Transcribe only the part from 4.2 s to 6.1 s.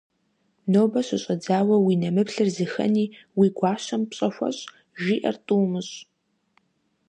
хуэщӀ, жиӀэр тӀу умыщӀ.